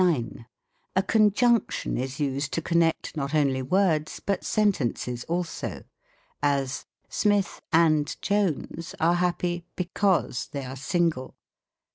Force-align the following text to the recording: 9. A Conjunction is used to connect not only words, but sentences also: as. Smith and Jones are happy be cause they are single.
9. 0.03 0.47
A 0.95 1.03
Conjunction 1.03 1.95
is 1.95 2.19
used 2.19 2.51
to 2.53 2.59
connect 2.63 3.15
not 3.15 3.35
only 3.35 3.61
words, 3.61 4.19
but 4.19 4.43
sentences 4.43 5.23
also: 5.25 5.83
as. 6.41 6.87
Smith 7.07 7.61
and 7.71 8.19
Jones 8.19 8.95
are 8.99 9.13
happy 9.13 9.63
be 9.75 9.91
cause 9.93 10.47
they 10.47 10.65
are 10.65 10.75
single. 10.75 11.35